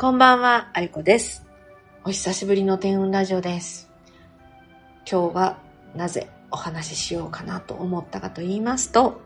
[0.00, 1.44] こんばんは、ありこです。
[2.04, 3.90] お久しぶりの天運ラジオです。
[5.10, 5.58] 今日は
[5.96, 9.20] なぜお話ししようかなと思ったかと言いますと、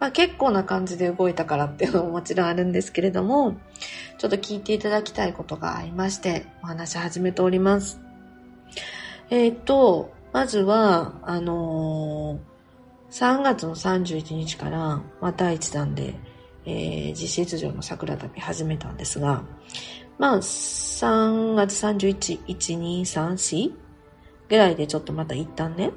[0.00, 3.56] まあ、結構な感じで動いたからっていうのももちろんあるんですけれども、
[4.18, 8.00] ちょっと聞いていただきたいことがありまして、お話し始めております。
[9.30, 12.54] えっ、と、まずは、あのー
[13.14, 16.14] 3月の31日から、まあ、第1弾で、
[16.66, 19.44] えー実質上の桜旅始めたんですが、
[20.18, 23.72] まあ、3月31、1、2、3、4
[24.48, 25.90] ぐらいでちょっとまた一旦ね、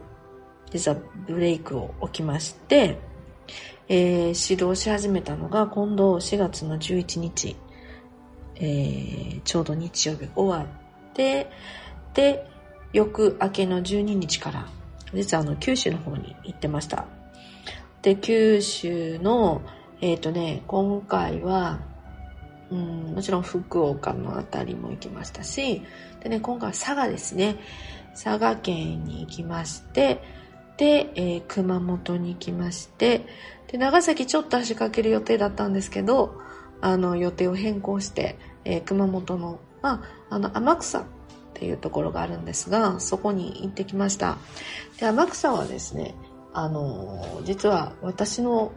[0.72, 3.00] 実はブレイクを起きまして、
[3.88, 7.56] えー指導し始めたのが今度4月の11日、
[8.56, 11.50] えーちょうど日曜日終わって、
[12.14, 12.46] で、
[12.94, 14.68] 翌明けの12日から、
[15.14, 17.06] 実はあの九州の方に行ってました。
[18.02, 19.62] で、九州の、
[20.00, 21.80] えっ、とね、今回は、
[22.70, 25.82] うん、もちろん福岡のあたりも行きましたし、
[26.22, 27.56] でね、今回は佐賀ですね。
[28.12, 30.22] 佐賀県に行きまして、
[30.78, 33.26] で、えー熊本に行きまして、
[33.72, 36.40] で、長崎ちょっと足掛ける予定だったんですけど、
[36.82, 41.04] あの、予定を変更して、えー熊本の、まあ、あの、天草っ
[41.56, 44.38] ていうところがあるんですが、そこに行ってきました。
[45.00, 46.14] で、天草はですね、
[46.54, 48.72] あの、実は私の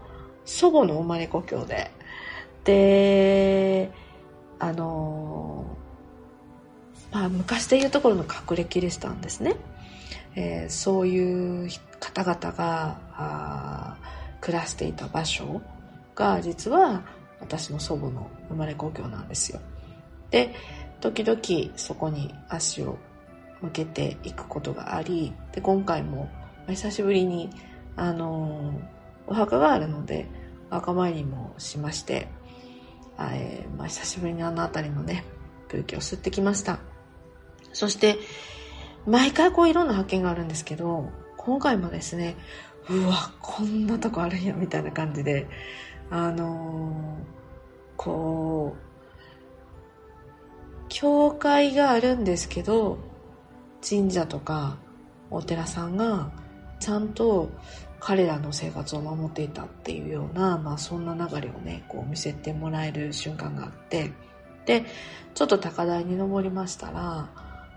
[0.44, 1.90] 祖母の生まれ故郷で、
[2.64, 3.90] で、
[4.58, 5.76] あの、
[7.10, 9.56] まあ、昔でいうところの隠れキリシタンですね。
[10.36, 11.68] えーそういう
[11.98, 13.98] 方々があ
[14.40, 15.60] 暮らしていた場所
[16.14, 17.02] が実は
[17.40, 19.60] 私の祖母の生まれ故郷なんですよ。
[20.30, 20.54] で、
[21.00, 22.98] 時々そこに足を
[23.60, 26.28] 向けていくことがあり、で、今回も
[26.68, 27.50] 久しぶりに、
[27.96, 30.28] あのーお墓があるので、
[30.70, 32.28] 墓参りもしまして、
[33.16, 35.24] あえーまあ、久しぶりにあの辺りのね、
[35.68, 36.78] 空気を吸ってきました。
[37.72, 38.16] そして、
[39.06, 42.36] 毎回こういろんな発見があるんですけど、今回もですね、
[42.88, 45.48] うわ、こんなとこあるんや、みたいな感じで、
[46.10, 47.40] あのー
[47.96, 48.90] こう、
[50.88, 52.98] 教会があるんですけど、
[53.86, 54.78] 神社とか
[55.30, 56.30] お寺さんが
[56.78, 57.50] ちゃんと
[58.00, 64.12] 彼らの生活を守っていたっていうような、まあそんな流れをね、こう見せてもらえる瞬間があって、
[64.64, 64.84] で、
[65.34, 67.28] ちょっと高台に登りましたら、ま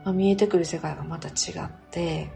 [0.06, 1.32] あ、見えてくる世界がまた違
[1.64, 2.30] って、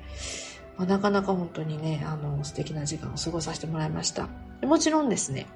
[0.78, 4.28] まあ、なかなか本当にね、あの、素敵な時間を過ごさせてもらいました。
[4.64, 5.48] もちろんですね、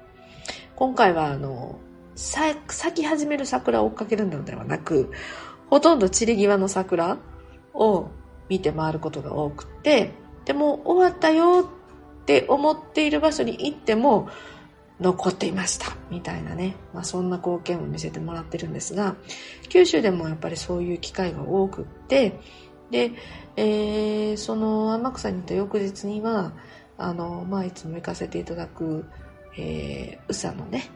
[0.74, 1.78] 今回はあの、
[2.14, 2.56] 咲
[2.94, 5.10] き始める桜を追っかけるのではなく、
[5.70, 7.18] ほとんど散り際の桜
[7.72, 8.10] を
[8.48, 10.12] 見て回ることが多くて、
[10.44, 11.81] でも終わったよって
[12.22, 14.28] って思っている場所に行っても
[15.00, 15.96] 残っていました。
[16.10, 19.16] みたいなね、まあ、そんな光景も見せてもらってるんですが
[19.68, 22.38] 九州でもやっぱりそういう機会が多くって
[22.90, 23.12] で、
[23.56, 26.52] えーその天草に行った翌日には
[26.98, 29.04] あの、まあ、いつも行かせていただく、
[29.58, 30.90] えー、宇佐のね、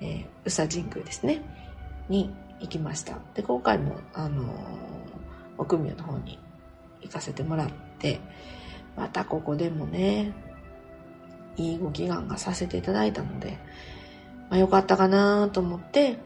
[0.00, 1.42] えー宇佐神宮ですね。
[2.08, 3.18] に行きました。
[3.34, 4.44] で今回もあの
[5.58, 6.38] 奥宮の方に
[7.02, 7.68] 行かせてもらっ
[7.98, 8.20] て
[8.96, 10.32] またここでもね
[11.60, 13.58] いいご祈願がさせていただいたので、
[14.48, 16.18] まあ、よかったかなと思って、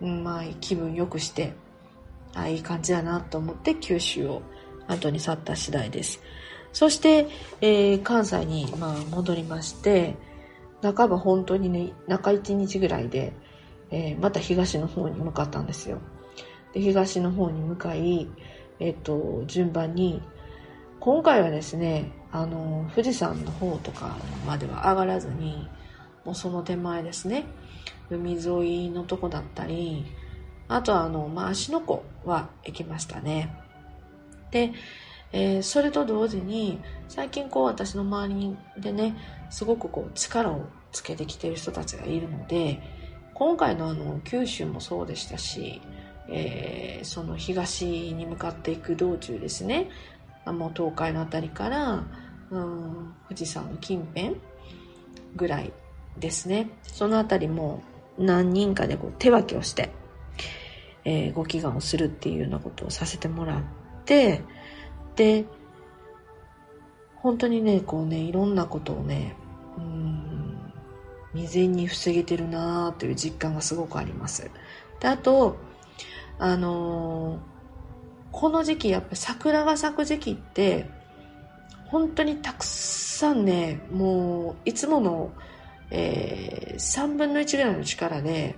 [0.00, 1.52] うん、まあ気分良くして
[2.34, 4.42] あいい感じだなと思って九州を
[4.86, 6.20] 後に去った次第です。
[6.72, 7.26] そして、
[7.60, 10.14] えー関西にまあ戻りまして
[10.82, 13.32] 半ば本当にね中1日ぐらいで、
[13.90, 15.98] えーまた東の方に向かったんですよ。
[16.72, 18.28] で東の方に向かい、
[18.78, 20.22] えっと順番に
[21.00, 25.66] 今回はですねあの富士山の方とかまでは上がらずに
[26.26, 27.46] もうその手前ですね
[28.10, 30.04] 海沿いのとこだったり
[30.68, 33.52] あとはあの、まあ、芦ノ湖は行きましたね。
[34.52, 34.72] で、
[35.32, 39.16] えーそれと同時に最近こう私の周りでね
[39.48, 42.80] すごくこう力をつけてきてる人たちがいるので
[43.34, 45.80] 今回のあの九州もそうでしたし、
[46.28, 49.88] えーその東に向かっていく道中ですね。
[50.46, 52.04] もう東海のあたりから、
[52.50, 54.36] うん、富士山の近辺
[55.36, 55.72] ぐらい
[56.18, 56.70] ですね。
[56.82, 57.82] そのあたりも
[58.18, 59.90] 何人かでこう手分けをして、
[61.04, 63.62] えーご祈願をするっていうようなことをさせてもらっ
[64.04, 64.42] て、
[65.16, 65.44] で、
[67.16, 69.36] 本当にね、こうね、いろんなことをね、
[69.76, 70.72] うん、
[71.34, 74.50] 未然に防げてるなという実感がすごくあります。
[75.00, 75.56] で、あと、
[76.38, 77.59] あのー
[78.32, 80.88] この時期、やっぱり桜が咲く時期って、
[81.86, 85.32] 本当にたくさんね、もう、いつもの、
[85.90, 88.56] えー3分の1ぐらいの力で、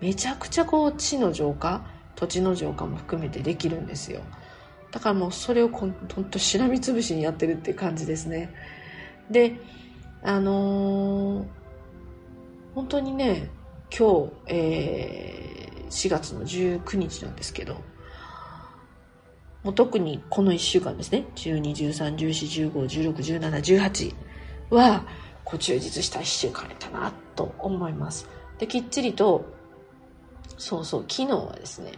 [0.00, 1.84] めちゃくちゃこう地の浄化
[2.16, 4.22] 土地の浄化も含めてできるんですよ。
[4.90, 5.92] だからもうそれをほん
[6.30, 8.52] としらみつぶしにやってるっていう感じですね。
[9.30, 9.58] で
[10.22, 11.46] あのー、
[12.74, 13.50] 本当にね
[13.96, 17.82] 今日、えー、4月の19日なんですけど
[19.66, 23.50] もう特にこの1週間ですね12、13、14、15、16、17、
[23.90, 24.14] 18
[24.70, 25.04] は
[25.44, 28.28] こう充実した1週間やったなと思います
[28.58, 29.44] できっちりと
[30.56, 31.94] そうそう昨日はですね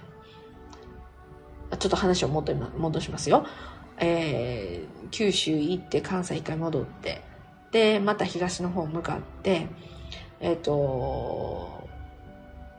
[1.78, 3.44] ちょっと話を戻戻しますよ。
[3.98, 7.22] えー、九州行って関西一回戻って、
[7.72, 9.68] で、また東の方向かって、
[10.40, 11.86] えっ、ー、と、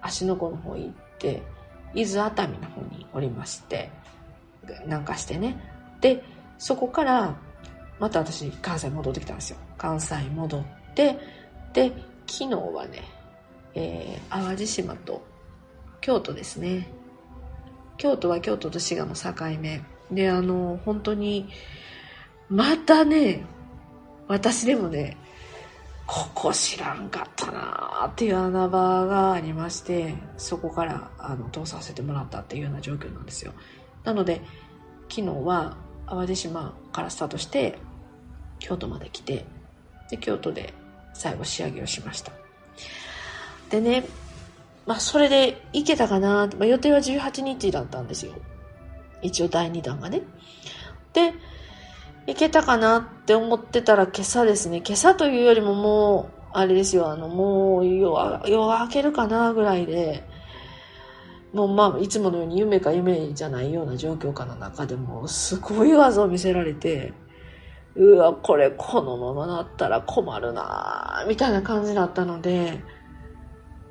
[0.01, 0.89] 芦ノ湖の方行っ
[1.19, 1.43] て、
[1.93, 3.91] 伊豆熱海の方におりまして、
[4.85, 5.57] なんかしてね。
[6.01, 6.23] で、
[6.57, 7.35] そこから、
[7.99, 9.57] また私、関西戻ってきたんですよ。
[9.77, 11.17] 関西戻って、
[11.73, 11.91] で、
[12.27, 13.03] 昨日はね、
[13.75, 15.25] えー、淡路島と
[16.01, 16.87] 京都ですね。
[17.97, 19.81] 京都は京都と滋賀の境目。
[20.11, 21.49] で、あの、本当に、
[22.49, 23.45] またね、
[24.27, 25.17] 私でもね、
[26.07, 33.53] ここ知らんかったなーっていう穴場がありまして、そこからあの通させてもらったっていうような状況なんですよ。
[34.03, 34.41] なので、
[35.09, 37.77] 昨日は淡路島からスタートして、
[38.59, 39.45] 京都まで来て、
[40.09, 40.73] で、京都で
[41.13, 42.31] 最後仕上げをしました。
[43.69, 44.05] でね、
[44.85, 48.33] まあ、それでいけたかな、まあ、予定は18日だったんですよ。
[49.21, 50.21] 一応第2弾がね。
[51.13, 51.33] で、
[52.25, 54.77] いけたかなって思ってたら今朝ですね。
[54.85, 60.23] 今朝というよりももう、あれですよ、あの、もう夜、夜明けるかなぐらいで、
[61.53, 67.13] もうまあ、いつものように夢か夢じゃないような状況下の中でも、すごい技を見せられて、
[67.95, 72.79] うわ、これこのままなったら困るなみたいな感じだったので、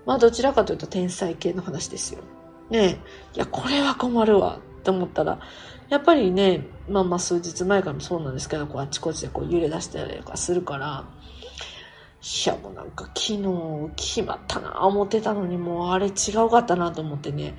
[0.06, 2.22] まあどちらかというと天才系の話ですよ。
[2.70, 3.00] ね
[3.34, 5.40] いや、これは困るわって思ったら、
[5.88, 11.04] やっぱりね、まあまあ数日前からもそうなんですけど、こうあちこちでこう揺れ出したりとかするから、
[12.20, 16.11] いやもうなんか昨日決まったな思ってたのにもうあれ違
[16.44, 17.56] うかったなと思ってね、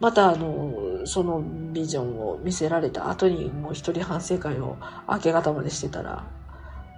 [0.00, 1.42] またあの、その
[1.72, 4.76] ビジョンを見せられた後にもう一人反省会を
[5.08, 6.24] 明け方までしてたら、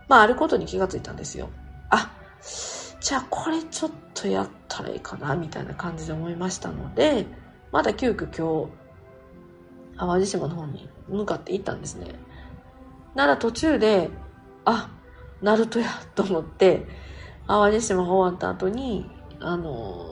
[0.09, 1.51] まああることに気がついたんですよ。
[1.91, 2.13] あ、
[3.01, 7.27] じゃあこれちょっとやったらいいかなみたいな感じで思いましたので、
[7.73, 12.15] まだ急遽今日、淡路島の方に向かって行ったんですね。
[13.15, 14.11] なら途中で、
[14.65, 14.89] あ、
[15.43, 16.87] ナルトやと思って、
[17.47, 19.11] 淡路島が終わった後に、
[19.41, 20.07] あの、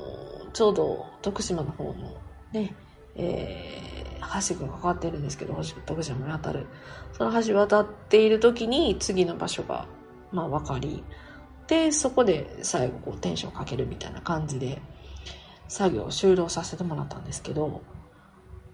[0.53, 2.17] ちょうど徳島の方の
[2.53, 2.75] ね、
[3.15, 5.55] えー、橋がかかってるんですけど、
[5.87, 6.67] 徳島に渡る。
[7.13, 9.87] その橋渡っている時に次の場所が、
[10.33, 11.05] まあ分かり、
[11.69, 14.83] で、そこで最後こうテンションかけるみたいな感じで
[15.69, 17.83] 作業を終了させてもらったんですけど、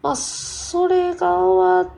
[0.03, 1.97] まあ、それが終わっ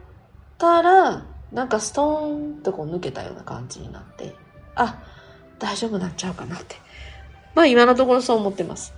[0.58, 4.34] たら、なんかストーンとこう抜けたような感じになって、
[4.78, 4.98] あ、
[5.58, 6.76] 大丈夫なっちゃうかなって。
[7.54, 8.94] まあ今のところそう思ってます。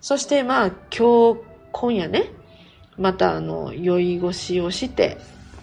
[0.00, 1.40] そしてまあ今日、
[1.72, 2.30] 今夜ね、
[2.98, 5.18] またあの、酔い越しをして、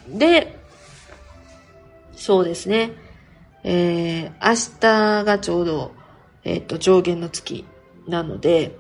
[0.07, 0.59] で、
[2.15, 2.91] そうですね。
[3.63, 5.91] えー、明日がちょうど、
[6.43, 7.65] えっ、ー、と、上限の月
[8.07, 8.77] なので、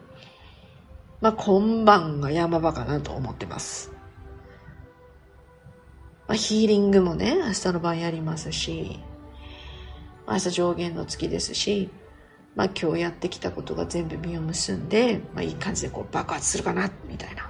[1.21, 3.91] まあ、今晩が山場かなと思ってます。
[6.27, 8.99] まあ、ヒーリングもね、明日の晩やりますし、
[10.27, 11.89] 明日上限の月ですし、
[12.55, 17.49] まあ今日やってきたことが全部実を結んで、まあいい感じでこう爆発するかな、みたいな。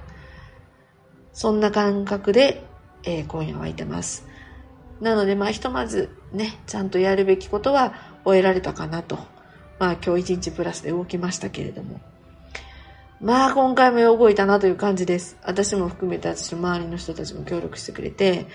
[1.32, 2.64] そんな感覚で、
[3.02, 4.26] えー、今夜はいてます。
[5.00, 9.18] なので、まあ、ひとまずね、ちゃんとやるべきことは終えられたかなと。
[9.78, 12.00] まあ、今日一日プラスで動きましたけれども。
[13.20, 15.36] まあ、今回も動いたなという感じです。
[15.42, 18.46] 私も含めて私の周りの人たちも協力してくれて、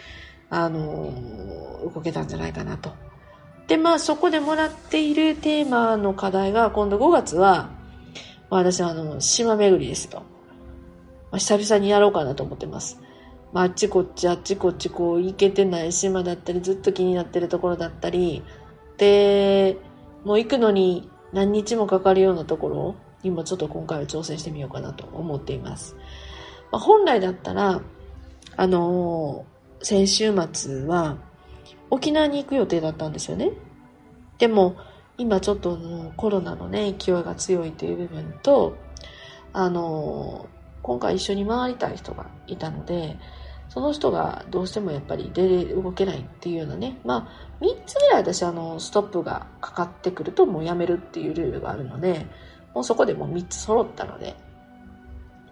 [0.49, 2.93] あのー、動けたんじゃないかなと。
[3.69, 7.69] で、まあ、そこでもらっているテーマの課題が、今度5月は、
[8.49, 10.23] ま、私はあの、島巡りですよ。
[11.31, 12.99] まあ、久々にやろうかなと思ってます。
[13.53, 18.43] まあ、あっちこっちあっちこっちこう行けてない島だったりずっと気になってるところだったり
[18.97, 19.77] で
[20.23, 25.95] もう行くのに何日もかかるようなところにもちょっと今回は挑戦してみようかなと思っています、
[26.71, 27.81] まあ、本来だったら
[28.55, 31.17] あのー、先週末は
[31.89, 33.51] 沖縄に行く予定だったんですよね
[34.37, 34.77] でも
[35.17, 35.77] 今ちょっと
[36.15, 38.77] コロナのね勢いが強いという部分と
[39.51, 40.47] あの
[40.81, 43.17] 今回一緒に回りたい人がいたので、
[43.69, 52.25] その人がどうしてもやっぱり出れ、動けないっていうようなね、まあ、3つぐらい私あの、ストップがかかってくるともうやめるっていうルールがあるので、
[52.73, 54.35] もうそこでもう3つ揃ったので、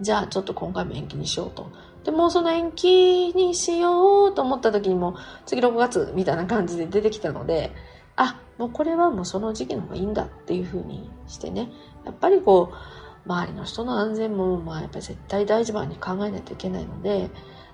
[0.01, 1.71] じゃあちょっと今回も延期にしようと。
[2.07, 7.73] でもその延期にしようと思った時にも次6月みたいな感じで出てきたので、
[8.15, 11.69] あ、もうこれはもうその時期の方がいいんだっていう風にしてね、
[12.05, 17.29] やっぱりこう、周りの人の安全も、まあやっぱり絶対大事番に考えないといけないので、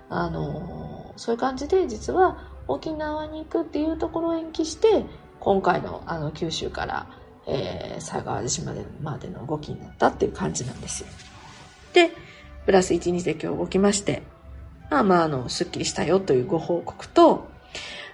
[0.09, 5.05] あの、そういう感じで実は沖縄に行くっていうところを延期して、
[5.41, 7.05] 今回のあの九州から、
[7.45, 11.09] えー、佐川島でまでの動きになったっていう感じなんですよ。
[11.93, 12.32] で、
[12.65, 14.23] プラス1日で今日動きまして、
[14.89, 17.47] まあまあ、あの、スッキリしたよというご報告と、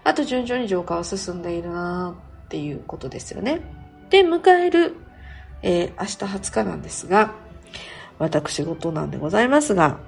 [0.03, 2.15] あと順調に浄化は進んでいるな
[2.46, 3.62] っていうことですよね。
[4.10, 4.96] で、迎える、
[5.62, 7.34] えー、明日20日なんですが、
[8.18, 10.00] 私事なんでございますが、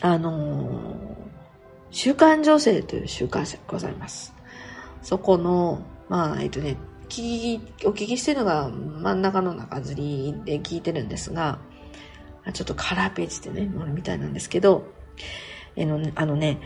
[0.00, 0.94] あのー、
[1.90, 4.34] 週刊女性という週刊誌がございます。
[5.02, 6.76] そこの、まあ、えっとね、
[7.08, 11.58] 聞き、お聞きしてるのが真ん中の中吊りで聞いてるんですが、
[12.52, 14.92] ちょっとカラーページでね、載るみたいなんですけど、
[15.76, 16.58] えの、あのね、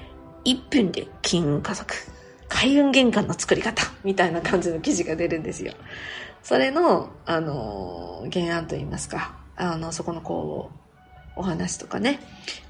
[0.45, 1.95] 1分で金運加速。
[2.49, 5.75] 開運玄関の作り方みたいな感じの記事が出るんですよ。
[6.43, 10.79] それの、あの、原案といいますか、あの、そこのこう、
[11.37, 12.19] お話とかね、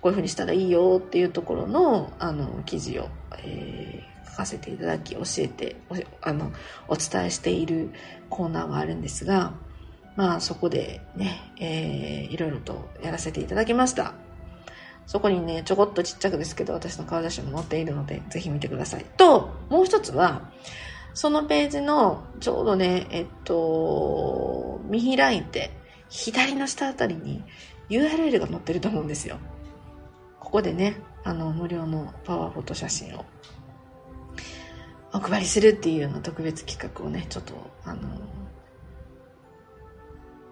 [0.00, 5.76] こういう風にしたらいいよっていうところの、あの、記事を、えー、書かせていただき、教えて、
[6.20, 6.52] あの、
[6.88, 7.90] お伝えしている
[8.28, 9.54] コーナーがあるんですが、
[10.18, 14.14] まあそこでね、えー、いろいろとやらせていただきました。
[15.06, 19.04] そこにね、ちょこっとちっちゃくですけど、私の顔写真も載っているので、ぜひ見てください。
[19.16, 20.50] と、もう一つは、
[21.14, 25.70] そのページの、ちょうどね、えっと、見開いて、
[26.08, 27.44] 左の下あたりに
[27.88, 29.38] URL が載ってると思うんですよ。
[30.40, 33.24] ここでね、あの、無料のパワーフォト写真を
[35.12, 38.00] お配りするっていうような特別企画をね、ちょっと、あの、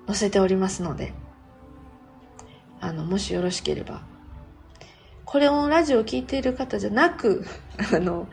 [0.07, 1.13] 載せておりますので、
[2.81, 4.03] あの、もしよろしければ、
[5.25, 7.45] これをラジオを聴いている方じゃなく、
[7.93, 8.29] あの、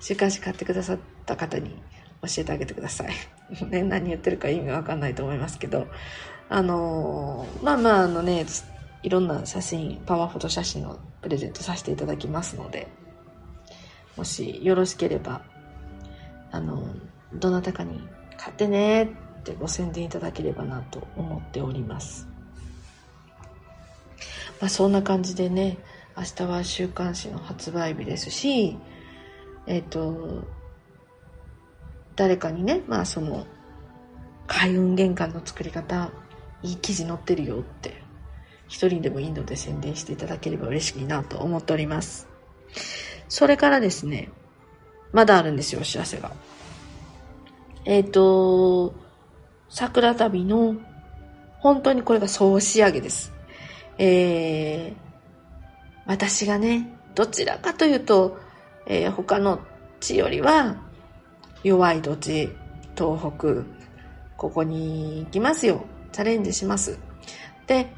[0.00, 1.82] 週刊誌買ってくださった方に
[2.22, 3.12] 教えてあげてください。
[3.68, 5.86] ね、何言ってるか意味わかんないと思いますけど、
[6.48, 8.46] あの、まあまあ、あのね、
[9.02, 12.88] いろんな写真、パワーフォト写真をプレゼントさせていただきますので、
[14.16, 15.42] もしよろしければ、
[16.50, 16.86] あの、
[17.34, 18.06] どなたかに
[18.38, 19.10] 買ってね
[19.44, 22.26] ってご宣伝いただければなと思っております。
[24.60, 25.76] まあそんな感じでね、
[26.16, 28.78] 明日は週刊誌の発売日ですし、
[29.66, 30.44] えっ、ー、と、
[32.16, 33.46] 誰かにね、まあその、
[34.46, 36.10] 開運玄関の作り方、
[36.62, 38.02] いい記事載ってるよって、
[38.68, 42.26] 一人でもいいので宣伝していただければ嬉しいなと思っております。
[43.28, 44.30] それからですね、
[45.12, 46.32] まだあるんですよ、お知らせが。
[47.84, 49.03] えっ、ー、と、
[49.68, 50.76] 桜旅の、
[51.58, 53.32] 本当にこれが総仕上げです。
[53.98, 54.94] えー、
[56.06, 58.38] 私がね、どちらかというと、
[58.86, 59.60] えー、他の
[60.00, 60.76] 地よりは、
[61.62, 62.50] 弱い土地、
[62.96, 63.64] 東北、
[64.36, 65.84] ここに行きますよ。
[66.12, 66.98] チャレンジします。
[67.66, 67.92] で、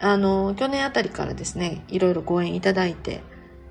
[0.00, 3.22] あの、去年あたりからですね、いろいろご縁いただいて、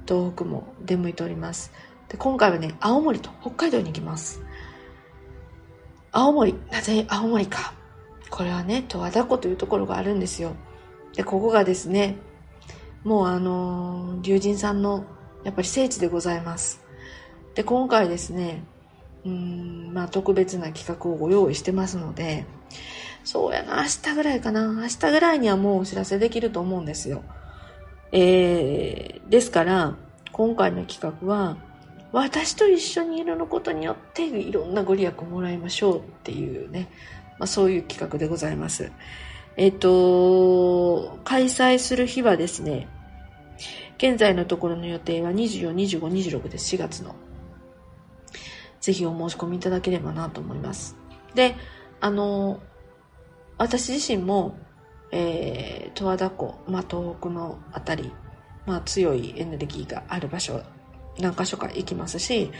[0.07, 1.71] 東北も出向いております。
[2.09, 4.41] で、今回はね、青森と北海道に行きます。
[6.11, 6.55] 青森。
[6.71, 7.73] なぜ青森か。
[8.29, 10.55] これはね、十和田湖というところがあるんですよ。
[11.15, 12.17] で、ここがですね、
[13.03, 15.05] もうあの、龍神さんの
[15.43, 16.81] やっぱり聖地でございます。
[17.55, 18.63] で、今回ですね、
[19.25, 22.45] うん、まあ特別な企画をご用意してますので、
[23.23, 24.67] そうやな、明日ぐらいかな。
[24.67, 27.23] 明日ぐらいにはもうお知らせできると思うんですよ。
[28.11, 29.95] えー、ですから、
[30.31, 31.57] 今回の企画は、
[32.11, 36.89] 私と一緒にいるのことによっていろんなご利益をもらいましょうっていうね、
[37.37, 38.91] まあ、そういう企画でございます。
[39.57, 42.87] えっと、開催する日はですね、
[43.97, 45.99] 現在のところの予定は24、25、
[46.39, 46.75] 26です。
[46.75, 47.15] 4月の。
[48.79, 50.95] ぜひお申し込みいただければなと思います。
[51.33, 51.55] で、
[51.99, 52.61] あの、
[53.57, 54.57] 私自身も、
[55.11, 58.11] えー、十和田湖、まあ、東北のあたり、
[58.67, 60.61] まあ、強いエネルギーがある場所
[61.19, 62.51] 何箇所か行きますし、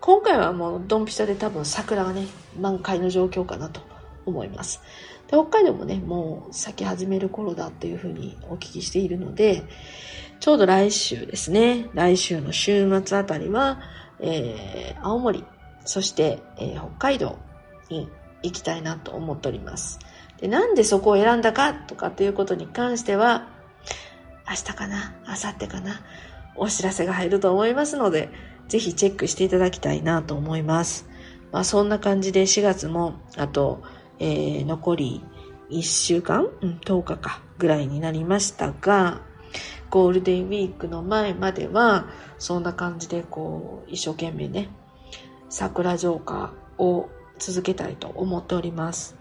[0.00, 2.26] 今回はもうドンピシャで多分桜がね、
[2.58, 3.80] 満開の状況かなと
[4.24, 4.80] 思います。
[5.28, 9.64] で北海道もね、もう咲き始める頃だっていうふうにお聞きしているので、
[10.38, 13.80] ちょうど来週ですね、来週の週末あたりは、
[14.20, 15.44] えー、青森、
[15.84, 17.38] そして、えー、北海道
[17.88, 18.08] に
[18.42, 19.98] 行きたいなと思っております。
[20.40, 23.48] で、なんでそこを選んだかとかっていうことに関しては、
[24.48, 26.00] 明日かな明後日かな
[26.56, 28.30] お知らせが入ると思いますので、
[28.68, 31.08] ぜひチェックしていただきたいなと思います。
[31.52, 33.82] まあそんな感じで4月も、あと、
[34.18, 35.24] えー、残り
[35.70, 39.20] 1週間、うん、10日かぐらいになりましたが、
[39.90, 42.06] ゴールデンウィークの前までは、
[42.38, 44.68] そんな感じでこう、一生懸命ね、
[45.48, 47.08] 桜浄化を
[47.38, 49.16] 続けたいと思っております。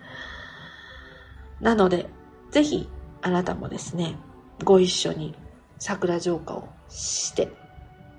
[1.61, 2.07] なので、
[2.51, 2.89] ぜひ、
[3.21, 4.17] あなたもですね、
[4.63, 5.35] ご一緒に
[5.79, 7.49] 桜浄化をして、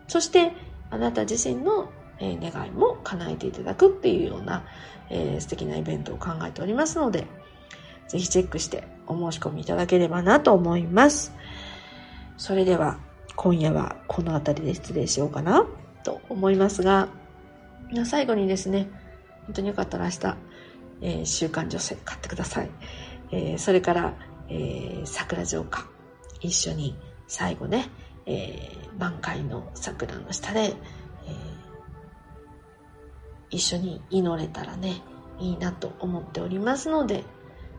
[0.08, 0.52] そして
[0.90, 4.64] あなた自身の願いも叶えていただくっていうような、
[5.11, 7.26] えー、素敵なイベントを考えておりますので、
[8.08, 11.35] ぜひチェックしてお申し込みいただければなと思います。
[12.37, 12.99] それでは
[13.35, 15.66] 今夜はこの辺りで失礼しようかな
[16.04, 17.08] と思いますが、
[18.04, 18.88] 最後にですね、
[19.46, 20.37] 本当によかったら明日、
[21.02, 22.70] えー、週刊女性買ってください。
[23.30, 24.14] えー、それから、
[24.49, 25.87] えー、桜城下、
[26.40, 26.96] 一緒に
[27.28, 27.90] 最後ね、
[28.26, 30.75] えー、満開の桜の下で、えー、
[33.50, 35.00] 一緒に祈れたらね、
[35.38, 37.25] いいなと思っておりますので、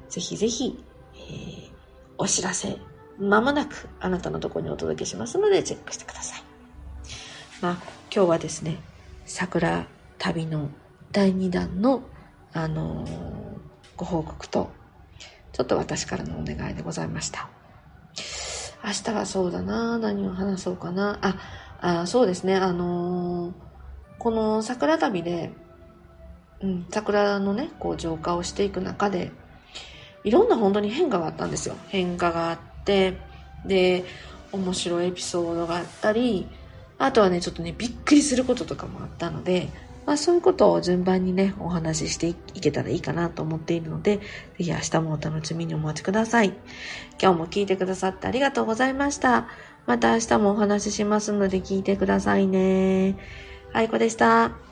[0.09, 0.83] ぜひぜひ、
[1.15, 1.71] えー、
[2.17, 2.77] お知らせ、
[3.19, 6.43] まもなくあなたのとこにお届けしますので、チェックしてください。
[7.61, 7.73] まあ、
[8.13, 8.77] 今日はですね、
[9.25, 9.87] 桜
[10.17, 10.69] 旅の
[11.11, 12.03] 第2弾の、
[12.53, 13.09] あのー、
[13.95, 14.69] ご報告と、
[15.51, 17.49] ちょっと私からのお願いでございました。
[18.83, 21.19] 明日はそうだな、何を話そうかな。
[21.21, 23.53] あ、あそうですね、あのー、
[24.19, 25.53] この桜旅で、
[26.61, 29.31] うん、桜のね、こう浄化をしていく中で、
[30.23, 31.75] いろんな本当に変化があったんですよ。
[31.87, 33.17] 変化があって、
[33.65, 34.05] で、
[34.51, 36.47] 面白いエピソードがあったり、
[36.97, 39.69] あとはね、ちょっとね、びっくりすることとかもあったので、
[40.07, 44.23] まあそういうことを順番にね、お話ししていけたらいいかなと思っているので、ぜ
[44.59, 46.53] ひ明日もお楽しみにお待ちください。
[47.21, 49.49] 今日も聞いてくださってありがとうございました。
[49.85, 53.17] また明日もお話ししますので聞いてくださいね。
[53.73, 54.66] はいこでした。